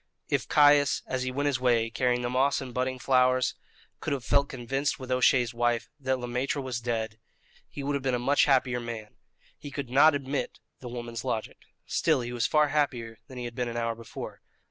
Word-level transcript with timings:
If 0.29 0.47
Caius, 0.47 1.03
as 1.05 1.21
he 1.21 1.31
went 1.31 1.45
his 1.45 1.59
way 1.59 1.91
carrying 1.91 2.23
the 2.23 2.29
moss 2.31 2.59
and 2.59 2.73
budding 2.73 2.97
flowers, 2.97 3.53
could 3.99 4.13
have 4.13 4.25
felt 4.25 4.49
convinced 4.49 4.97
with 4.99 5.11
O'Shea's 5.11 5.53
wife 5.53 5.91
that 5.99 6.17
Le 6.17 6.25
Maître 6.25 6.59
was 6.59 6.81
dead, 6.81 7.19
he 7.69 7.83
would 7.83 7.93
have 7.93 8.01
been 8.01 8.15
a 8.15 8.17
much 8.17 8.45
happier 8.45 8.79
man. 8.79 9.17
He 9.59 9.69
could 9.69 9.91
not 9.91 10.15
admit 10.15 10.57
the 10.79 10.89
woman's 10.89 11.23
logic. 11.23 11.59
Still, 11.85 12.21
he 12.21 12.31
was 12.33 12.47
far 12.47 12.69
happier 12.69 13.19
than 13.27 13.37
he 13.37 13.45
had 13.45 13.53
been 13.53 13.67
an 13.69 13.77
hour 13.77 13.93
before. 13.93 14.41